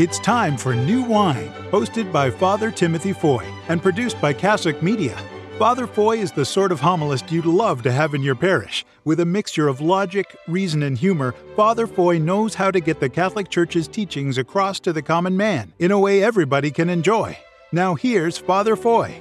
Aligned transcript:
It's 0.00 0.18
time 0.18 0.56
for 0.56 0.74
New 0.74 1.02
Wine, 1.02 1.52
hosted 1.70 2.10
by 2.10 2.30
Father 2.30 2.70
Timothy 2.70 3.12
Foy 3.12 3.44
and 3.68 3.82
produced 3.82 4.18
by 4.18 4.32
Cassock 4.32 4.82
Media. 4.82 5.14
Father 5.58 5.86
Foy 5.86 6.16
is 6.16 6.32
the 6.32 6.46
sort 6.46 6.72
of 6.72 6.80
homilist 6.80 7.30
you'd 7.30 7.44
love 7.44 7.82
to 7.82 7.92
have 7.92 8.14
in 8.14 8.22
your 8.22 8.34
parish. 8.34 8.86
With 9.04 9.20
a 9.20 9.26
mixture 9.26 9.68
of 9.68 9.82
logic, 9.82 10.34
reason, 10.48 10.82
and 10.82 10.96
humor, 10.96 11.34
Father 11.54 11.86
Foy 11.86 12.16
knows 12.16 12.54
how 12.54 12.70
to 12.70 12.80
get 12.80 12.98
the 12.98 13.10
Catholic 13.10 13.50
Church's 13.50 13.86
teachings 13.86 14.38
across 14.38 14.80
to 14.80 14.94
the 14.94 15.02
common 15.02 15.36
man 15.36 15.74
in 15.78 15.90
a 15.90 15.98
way 15.98 16.22
everybody 16.22 16.70
can 16.70 16.88
enjoy. 16.88 17.36
Now 17.70 17.94
here's 17.94 18.38
Father 18.38 18.76
Foy. 18.76 19.20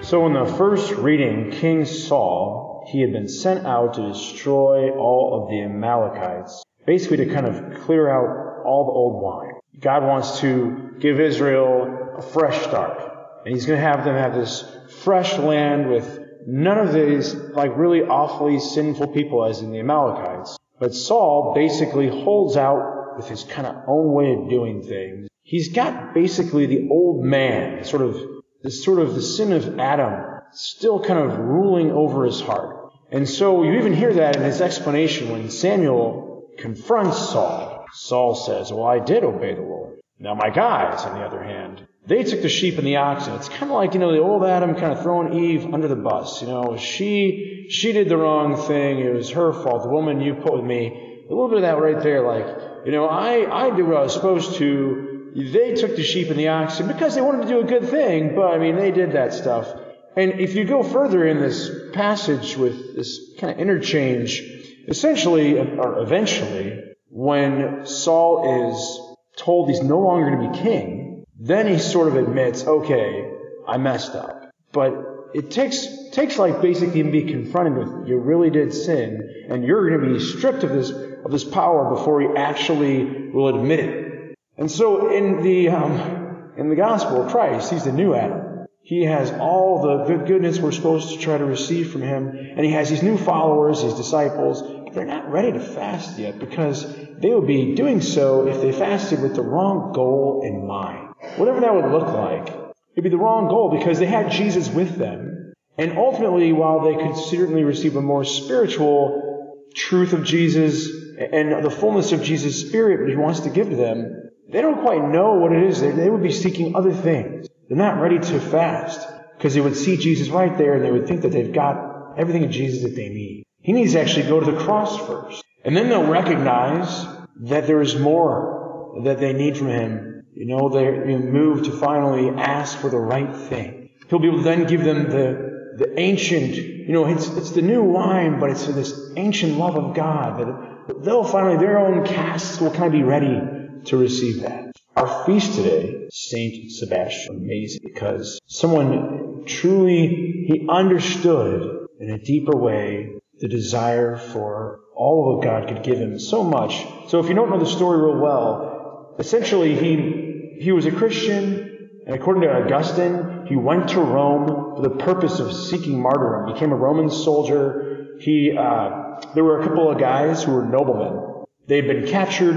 So, 0.00 0.24
in 0.24 0.32
the 0.32 0.50
first 0.56 0.92
reading, 0.92 1.50
King 1.50 1.84
Saul, 1.84 2.88
he 2.90 3.02
had 3.02 3.12
been 3.12 3.28
sent 3.28 3.66
out 3.66 3.92
to 3.96 4.08
destroy 4.08 4.88
all 4.92 5.42
of 5.42 5.50
the 5.50 5.60
Amalekites, 5.60 6.63
basically 6.86 7.18
to 7.18 7.26
kind 7.26 7.46
of 7.46 7.82
clear 7.82 8.08
out 8.08 8.64
all 8.64 8.86
the 8.86 8.92
old 8.92 9.22
wine. 9.22 9.54
God 9.80 10.04
wants 10.04 10.40
to 10.40 10.96
give 11.00 11.20
Israel 11.20 12.14
a 12.18 12.22
fresh 12.22 12.62
start. 12.62 13.00
And 13.44 13.54
he's 13.54 13.66
going 13.66 13.78
to 13.78 13.86
have 13.86 14.04
them 14.04 14.16
have 14.16 14.34
this 14.34 14.64
fresh 15.02 15.36
land 15.36 15.90
with 15.90 16.20
none 16.46 16.78
of 16.78 16.92
these, 16.92 17.34
like, 17.34 17.76
really 17.76 18.02
awfully 18.02 18.58
sinful 18.58 19.08
people 19.08 19.44
as 19.44 19.60
in 19.60 19.70
the 19.70 19.80
Amalekites. 19.80 20.56
But 20.78 20.94
Saul 20.94 21.52
basically 21.54 22.08
holds 22.08 22.56
out 22.56 23.16
with 23.16 23.28
his 23.28 23.44
kind 23.44 23.66
of 23.66 23.76
own 23.86 24.12
way 24.12 24.32
of 24.32 24.48
doing 24.48 24.82
things. 24.82 25.28
He's 25.42 25.72
got 25.72 26.14
basically 26.14 26.66
the 26.66 26.88
old 26.90 27.24
man, 27.24 27.84
sort 27.84 28.02
of, 28.02 28.16
this 28.62 28.82
sort 28.82 28.98
of 28.98 29.14
the 29.14 29.22
sin 29.22 29.52
of 29.52 29.78
Adam, 29.78 30.40
still 30.52 31.00
kind 31.00 31.18
of 31.18 31.38
ruling 31.38 31.90
over 31.90 32.24
his 32.24 32.40
heart. 32.40 32.92
And 33.10 33.28
so 33.28 33.62
you 33.62 33.74
even 33.74 33.92
hear 33.92 34.14
that 34.14 34.36
in 34.36 34.42
his 34.42 34.60
explanation 34.60 35.30
when 35.30 35.50
Samuel 35.50 36.33
confronts 36.58 37.30
Saul. 37.30 37.86
Saul 37.92 38.34
says, 38.34 38.72
Well, 38.72 38.84
I 38.84 38.98
did 38.98 39.24
obey 39.24 39.54
the 39.54 39.62
Lord. 39.62 40.00
Now 40.18 40.34
my 40.34 40.50
guys, 40.50 41.04
on 41.04 41.18
the 41.18 41.24
other 41.24 41.42
hand, 41.42 41.86
they 42.06 42.22
took 42.22 42.42
the 42.42 42.48
sheep 42.48 42.76
and 42.78 42.86
the 42.86 42.96
oxen. 42.96 43.34
It's 43.34 43.48
kind 43.48 43.64
of 43.64 43.70
like, 43.70 43.94
you 43.94 44.00
know, 44.00 44.12
the 44.12 44.18
old 44.18 44.44
Adam 44.44 44.74
kind 44.74 44.92
of 44.92 45.02
throwing 45.02 45.32
Eve 45.32 45.72
under 45.72 45.88
the 45.88 45.96
bus. 45.96 46.42
You 46.42 46.48
know, 46.48 46.76
she, 46.76 47.66
she 47.70 47.92
did 47.92 48.08
the 48.08 48.16
wrong 48.16 48.56
thing. 48.56 48.98
It 48.98 49.12
was 49.14 49.30
her 49.30 49.52
fault. 49.52 49.84
The 49.84 49.88
woman 49.88 50.20
you 50.20 50.34
put 50.34 50.52
with 50.54 50.64
me. 50.64 51.24
A 51.26 51.32
little 51.32 51.48
bit 51.48 51.56
of 51.56 51.62
that 51.62 51.80
right 51.80 52.02
there. 52.02 52.20
Like, 52.22 52.46
you 52.84 52.92
know, 52.92 53.06
I, 53.06 53.66
I 53.66 53.74
did 53.74 53.86
what 53.86 53.96
I 53.96 54.02
was 54.02 54.12
supposed 54.12 54.56
to. 54.56 55.32
They 55.34 55.74
took 55.74 55.96
the 55.96 56.02
sheep 56.02 56.28
and 56.28 56.38
the 56.38 56.48
oxen 56.48 56.86
because 56.86 57.14
they 57.14 57.22
wanted 57.22 57.42
to 57.42 57.48
do 57.48 57.60
a 57.60 57.64
good 57.64 57.88
thing. 57.88 58.36
But, 58.36 58.52
I 58.52 58.58
mean, 58.58 58.76
they 58.76 58.90
did 58.90 59.12
that 59.12 59.32
stuff. 59.32 59.72
And 60.16 60.40
if 60.40 60.54
you 60.54 60.64
go 60.64 60.82
further 60.82 61.26
in 61.26 61.40
this 61.40 61.70
passage 61.92 62.56
with 62.56 62.94
this 62.94 63.18
kind 63.38 63.52
of 63.52 63.58
interchange, 63.58 64.42
essentially, 64.88 65.58
or 65.58 65.98
eventually, 66.00 66.80
when 67.08 67.86
Saul 67.86 68.70
is 68.70 69.16
told 69.36 69.68
he's 69.68 69.82
no 69.82 70.00
longer 70.00 70.30
going 70.30 70.52
to 70.52 70.58
be 70.58 70.64
king, 70.64 71.24
then 71.38 71.66
he 71.66 71.78
sort 71.78 72.08
of 72.08 72.16
admits, 72.16 72.66
okay, 72.66 73.30
I 73.66 73.76
messed 73.78 74.14
up. 74.14 74.50
But 74.72 74.94
it 75.34 75.50
takes 75.50 75.86
takes 76.12 76.38
like 76.38 76.62
basically 76.62 77.00
him 77.00 77.10
being 77.10 77.28
confronted 77.28 77.76
with 77.76 78.08
you 78.08 78.18
really 78.18 78.50
did 78.50 78.72
sin, 78.72 79.46
and 79.48 79.64
you're 79.64 79.90
going 79.90 80.08
to 80.08 80.18
be 80.18 80.24
stripped 80.24 80.62
of 80.62 80.70
this 80.70 80.90
of 80.90 81.30
this 81.30 81.44
power 81.44 81.94
before 81.94 82.20
he 82.20 82.28
actually 82.36 83.30
will 83.30 83.48
admit 83.48 83.80
it. 83.80 84.34
And 84.56 84.70
so 84.70 85.12
in 85.12 85.42
the 85.42 85.70
um, 85.70 86.52
in 86.56 86.68
the 86.68 86.76
gospel 86.76 87.22
of 87.22 87.32
Christ, 87.32 87.72
he's 87.72 87.84
the 87.84 87.92
new 87.92 88.14
Adam. 88.14 88.66
He 88.82 89.04
has 89.04 89.32
all 89.32 89.80
the 89.80 90.04
good 90.04 90.26
goodness 90.26 90.58
we're 90.58 90.70
supposed 90.70 91.14
to 91.14 91.18
try 91.18 91.38
to 91.38 91.44
receive 91.44 91.90
from 91.90 92.02
him, 92.02 92.28
and 92.28 92.60
he 92.60 92.72
has 92.72 92.90
these 92.90 93.02
new 93.02 93.16
followers, 93.16 93.82
these 93.82 93.94
disciples, 93.94 94.62
they're 94.94 95.04
not 95.04 95.30
ready 95.30 95.52
to 95.52 95.60
fast 95.60 96.18
yet 96.18 96.38
because 96.38 96.86
they 97.18 97.34
would 97.34 97.46
be 97.46 97.74
doing 97.74 98.00
so 98.00 98.46
if 98.46 98.60
they 98.60 98.72
fasted 98.72 99.20
with 99.20 99.34
the 99.34 99.42
wrong 99.42 99.92
goal 99.92 100.42
in 100.44 100.66
mind 100.66 101.04
whatever 101.36 101.60
that 101.60 101.74
would 101.74 101.90
look 101.90 102.08
like, 102.08 102.48
it'd 102.92 103.04
be 103.04 103.10
the 103.10 103.16
wrong 103.16 103.48
goal 103.48 103.76
because 103.76 103.98
they 103.98 104.06
had 104.06 104.30
Jesus 104.30 104.68
with 104.68 104.96
them. 104.96 105.52
And 105.76 105.98
ultimately, 105.98 106.52
while 106.52 106.80
they 106.80 106.94
could 106.94 107.16
certainly 107.16 107.64
receive 107.64 107.96
a 107.96 108.02
more 108.02 108.24
spiritual 108.24 109.64
truth 109.74 110.12
of 110.12 110.24
Jesus 110.24 110.88
and 111.18 111.64
the 111.64 111.70
fullness 111.70 112.12
of 112.12 112.22
Jesus' 112.22 112.60
Spirit 112.60 113.00
that 113.00 113.10
He 113.10 113.16
wants 113.16 113.40
to 113.40 113.50
give 113.50 113.70
to 113.70 113.76
them, 113.76 114.30
they 114.48 114.60
don't 114.60 114.82
quite 114.82 115.02
know 115.02 115.34
what 115.34 115.52
it 115.52 115.64
is. 115.64 115.80
They, 115.80 116.10
would 116.10 116.22
be 116.22 116.30
seeking 116.30 116.76
other 116.76 116.92
things. 116.92 117.48
They're 117.68 117.76
not 117.76 118.00
ready 118.00 118.18
to 118.18 118.40
fast 118.40 119.08
because 119.36 119.54
they 119.54 119.60
would 119.60 119.76
see 119.76 119.96
Jesus 119.96 120.28
right 120.28 120.56
there 120.56 120.74
and 120.74 120.84
they 120.84 120.92
would 120.92 121.08
think 121.08 121.22
that 121.22 121.32
they've 121.32 121.52
got 121.52 122.16
everything 122.16 122.44
of 122.44 122.50
Jesus 122.50 122.84
that 122.84 122.94
they 122.94 123.08
need. 123.08 123.43
He 123.64 123.72
needs 123.72 123.94
to 123.94 124.00
actually 124.00 124.28
go 124.28 124.38
to 124.38 124.52
the 124.52 124.58
cross 124.60 124.96
first. 125.06 125.42
And 125.64 125.76
then 125.76 125.88
they'll 125.88 126.06
recognize 126.06 127.06
that 127.40 127.66
there 127.66 127.80
is 127.80 127.98
more 127.98 129.00
that 129.02 129.18
they 129.18 129.32
need 129.32 129.58
from 129.58 129.68
Him 129.68 130.14
you 130.34 130.46
know, 130.46 130.68
they're 130.68 131.06
moved 131.06 131.66
to 131.66 131.70
finally 131.70 132.28
ask 132.28 132.76
for 132.78 132.90
the 132.90 132.98
right 132.98 133.34
thing. 133.34 133.90
He'll 134.08 134.18
be 134.18 134.26
able 134.26 134.38
to 134.38 134.44
then 134.44 134.66
give 134.66 134.82
them 134.82 135.04
the, 135.04 135.76
the 135.78 135.98
ancient, 135.98 136.56
you 136.56 136.92
know, 136.92 137.06
it's, 137.06 137.28
it's 137.28 137.52
the 137.52 137.62
new 137.62 137.82
wine, 137.82 138.40
but 138.40 138.50
it's 138.50 138.66
this 138.66 139.12
ancient 139.16 139.56
love 139.56 139.76
of 139.76 139.94
God 139.94 140.40
that 140.40 141.04
they'll 141.04 141.24
finally, 141.24 141.56
their 141.56 141.78
own 141.78 142.04
casks 142.04 142.60
will 142.60 142.72
kind 142.72 142.86
of 142.86 142.92
be 142.92 143.04
ready 143.04 143.40
to 143.84 143.96
receive 143.96 144.42
that. 144.42 144.72
Our 144.96 145.24
feast 145.24 145.54
today, 145.54 146.08
Saint 146.10 146.72
Sebastian, 146.72 147.36
amazing 147.36 147.82
because 147.84 148.40
someone 148.46 149.44
truly, 149.46 150.46
he 150.48 150.66
understood 150.68 151.86
in 152.00 152.10
a 152.10 152.18
deeper 152.18 152.56
way 152.56 153.12
the 153.44 153.48
desire 153.48 154.16
for 154.16 154.80
all 154.96 155.20
of 155.20 155.36
what 155.36 155.44
God 155.44 155.68
could 155.68 155.82
give 155.82 155.98
him 155.98 156.18
so 156.18 156.42
much. 156.42 156.82
So 157.08 157.20
if 157.20 157.28
you 157.28 157.34
don't 157.34 157.50
know 157.50 157.58
the 157.58 157.66
story 157.66 157.98
real 157.98 158.18
well, 158.18 159.14
essentially 159.18 159.76
he 159.76 160.56
he 160.60 160.72
was 160.72 160.86
a 160.86 160.90
Christian, 160.90 161.90
and 162.06 162.14
according 162.16 162.44
to 162.44 162.48
Augustine, 162.48 163.44
he 163.46 163.54
went 163.54 163.90
to 163.90 164.00
Rome 164.00 164.46
for 164.76 164.80
the 164.80 164.96
purpose 164.96 165.40
of 165.40 165.52
seeking 165.52 166.00
martyrdom. 166.00 166.54
Became 166.54 166.72
a 166.72 166.76
Roman 166.76 167.10
soldier. 167.10 168.16
He, 168.18 168.56
uh, 168.56 169.20
there 169.34 169.44
were 169.44 169.60
a 169.60 169.66
couple 169.66 169.90
of 169.90 169.98
guys 169.98 170.42
who 170.42 170.52
were 170.52 170.64
noblemen. 170.64 171.44
They 171.66 171.76
had 171.76 171.86
been 171.86 172.06
captured, 172.06 172.56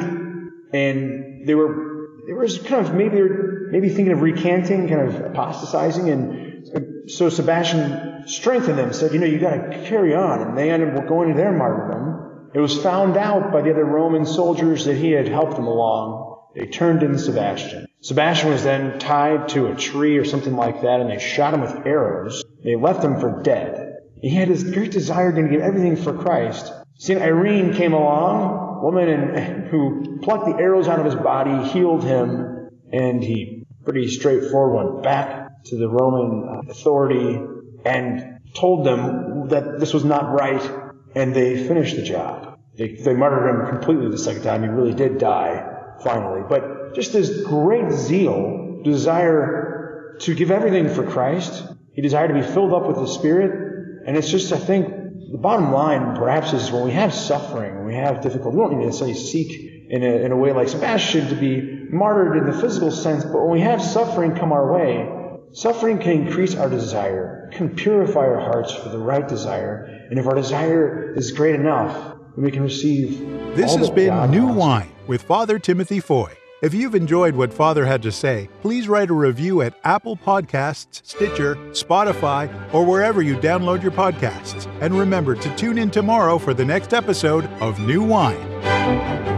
and 0.72 1.46
they 1.46 1.56
were, 1.56 2.12
they 2.26 2.32
were 2.32 2.48
kind 2.48 2.86
of 2.86 2.94
maybe 2.94 3.16
they 3.16 3.24
were 3.24 3.68
maybe 3.72 3.90
thinking 3.90 4.14
of 4.14 4.22
recanting, 4.22 4.88
kind 4.88 5.02
of 5.02 5.20
apostatizing, 5.20 6.10
and 6.10 6.47
so 7.08 7.30
Sebastian 7.30 8.28
strengthened 8.28 8.78
them, 8.78 8.94
said, 8.94 9.14
you 9.14 9.20
know, 9.20 9.26
you 9.26 9.40
got 9.40 9.56
to 9.56 9.84
carry 9.86 10.14
on, 10.14 10.42
and 10.42 10.58
they 10.58 10.70
ended 10.70 10.96
up 10.96 11.08
going 11.08 11.30
to 11.30 11.36
their 11.36 11.54
martyrdom. 11.54 12.50
It 12.54 12.60
was 12.60 12.82
found 12.82 13.18
out 13.18 13.52
by 13.52 13.62
the 13.62 13.72
other 13.72 13.86
Roman 13.86 14.26
soldiers 14.26 14.86
that 14.86 14.96
he 14.96 15.12
had 15.12 15.28
helped 15.28 15.56
them 15.56 15.68
along. 15.68 16.40
They 16.56 16.66
turned 16.66 17.04
in 17.04 17.18
Sebastian. 17.18 17.88
Sebastian 18.02 18.50
was 18.50 18.64
then 18.64 19.00
tied 19.00 19.50
to 19.50 19.68
a 19.68 19.76
tree 19.76 20.18
or 20.18 20.26
something 20.26 20.56
like 20.56 20.82
that, 20.82 21.00
and 21.00 21.10
they 21.10 21.20
shot 21.20 21.54
him 21.54 21.62
with 21.62 21.86
arrows. 21.86 22.44
They 22.64 22.76
left 22.76 23.04
him 23.04 23.20
for 23.20 23.42
dead. 23.42 23.98
He 24.22 24.30
had 24.30 24.50
this 24.50 24.64
great 24.64 24.92
desire 24.92 25.32
to 25.32 25.48
give 25.48 25.62
everything 25.62 25.96
for 25.96 26.14
Christ. 26.14 26.74
St. 26.96 27.22
Irene 27.22 27.74
came 27.74 27.94
along, 27.94 28.82
woman 28.82 29.08
and, 29.08 29.68
who 29.70 30.20
plucked 30.22 30.46
the 30.46 30.62
arrows 30.62 30.88
out 30.88 31.00
of 31.00 31.06
his 31.06 31.16
body, 31.16 31.70
healed 31.70 32.04
him, 32.04 32.70
and 32.92 33.24
he 33.24 33.66
pretty 33.84 34.08
straightforward 34.10 34.94
went 34.94 35.04
back 35.04 35.47
to 35.66 35.78
the 35.78 35.90
Roman 35.90 36.48
uh, 36.48 36.72
authority 36.72 37.40
and 37.86 38.40
told 38.54 38.86
them 38.86 39.50
that 39.50 39.80
this 39.80 39.94
was 39.94 40.04
not 40.04 40.34
right, 40.34 40.62
and 41.16 41.34
they 41.36 41.68
finished 41.68 41.96
the 41.96 42.04
job. 42.04 42.60
They, 42.76 42.94
they 42.94 43.14
martyred 43.14 43.50
him 43.50 43.68
completely 43.68 44.10
the 44.10 44.18
second 44.18 44.44
time. 44.44 44.64
He 44.64 44.70
really 44.70 44.94
did 44.94 45.18
die 45.18 45.96
finally. 46.04 46.44
But 46.48 46.96
just 46.96 47.14
this 47.14 47.42
great 47.44 47.92
zeal, 47.92 48.82
desire 48.84 50.18
to 50.22 50.36
give 50.36 50.52
everything 50.52 50.90
for 50.90 51.04
Christ. 51.04 51.64
He 51.94 52.02
desired 52.02 52.30
to 52.30 52.34
be 52.36 52.42
filled 52.42 52.74
up 52.74 52.88
with 52.88 52.98
the 52.98 53.08
Spirit. 53.08 54.04
And 54.06 54.16
it's 54.16 54.30
just, 54.30 54.54
I 54.54 54.58
think, 54.58 54.88
the 55.32 55.38
bottom 55.38 55.72
line 55.72 56.16
perhaps 56.16 56.54
is 56.54 56.72
when 56.72 56.86
we 56.86 56.92
have 56.92 57.14
suffering, 57.14 57.76
when 57.76 57.86
we 57.86 57.96
have 57.96 58.22
difficulty, 58.22 58.58
we 58.58 58.64
don't 58.64 58.86
necessarily 58.86 59.16
seek 59.16 59.90
in 59.90 60.04
a, 60.04 60.26
in 60.26 60.32
a 60.32 60.38
way 60.38 60.54
like 60.54 60.70
Sebastian 60.70 61.30
to 61.30 61.36
be 61.36 61.88
martyred 61.90 62.38
in 62.38 62.46
the 62.46 62.62
physical 62.62 62.92
sense, 62.92 63.24
but 63.24 63.42
when 63.42 63.52
we 63.52 63.62
have 63.62 63.82
suffering 63.82 64.36
come 64.36 64.52
our 64.52 64.74
way, 64.74 65.10
suffering 65.58 65.98
can 65.98 66.28
increase 66.28 66.56
our 66.56 66.70
desire, 66.70 67.50
can 67.52 67.76
purify 67.76 68.20
our 68.20 68.40
hearts 68.40 68.72
for 68.72 68.90
the 68.90 68.98
right 68.98 69.28
desire, 69.28 70.08
and 70.12 70.20
if 70.20 70.28
our 70.28 70.36
desire 70.36 71.16
is 71.16 71.32
great 71.32 71.56
enough, 71.56 72.16
we 72.38 72.52
can 72.52 72.62
receive. 72.62 73.20
This 73.56 73.76
has 73.76 73.90
been 73.90 74.10
God 74.10 74.30
New 74.30 74.46
Wine 74.46 74.92
with 75.08 75.24
Father 75.24 75.58
Timothy 75.58 76.00
Foy. 76.00 76.32
If 76.62 76.76
you've 76.76 76.94
enjoyed 76.94 77.36
what 77.36 77.52
Father 77.52 77.88
had 77.88 78.04
to 78.04 78.12
say, 78.12 78.50
please 78.62 78.88
write 78.88 79.10
a 79.10 79.14
review 79.14 79.64
at 79.64 79.74
Apple 79.84 80.16
Podcasts, 80.16 81.02
Stitcher, 81.04 81.56
Spotify, 81.72 82.52
or 82.72 82.86
wherever 82.86 83.24
you 83.24 83.36
download 83.38 83.82
your 83.82 83.92
podcasts. 83.92 84.68
And 84.80 84.94
remember 84.98 85.34
to 85.34 85.56
tune 85.56 85.80
in 85.80 85.90
tomorrow 85.90 86.38
for 86.38 86.54
the 86.54 86.66
next 86.66 86.94
episode 86.94 87.46
of 87.62 87.80
New 87.80 88.04
Wine. 88.04 89.37